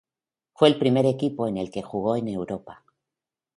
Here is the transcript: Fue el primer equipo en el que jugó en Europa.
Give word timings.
Fue 0.55 0.67
el 0.67 0.79
primer 0.79 1.05
equipo 1.05 1.47
en 1.47 1.57
el 1.57 1.69
que 1.69 1.83
jugó 1.83 2.15
en 2.15 2.27
Europa. 2.27 2.83